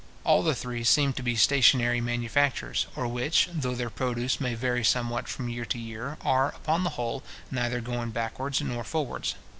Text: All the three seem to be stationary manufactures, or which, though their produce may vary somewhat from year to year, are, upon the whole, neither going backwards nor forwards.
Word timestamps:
All 0.23 0.41
the 0.41 0.55
three 0.55 0.83
seem 0.83 1.13
to 1.13 1.21
be 1.21 1.35
stationary 1.35 2.01
manufactures, 2.01 2.87
or 2.95 3.07
which, 3.07 3.47
though 3.53 3.75
their 3.75 3.91
produce 3.91 4.41
may 4.41 4.55
vary 4.55 4.83
somewhat 4.83 5.27
from 5.27 5.47
year 5.47 5.63
to 5.65 5.77
year, 5.77 6.17
are, 6.23 6.49
upon 6.55 6.83
the 6.83 6.89
whole, 6.97 7.23
neither 7.51 7.81
going 7.81 8.09
backwards 8.09 8.61
nor 8.61 8.83
forwards. 8.83 9.35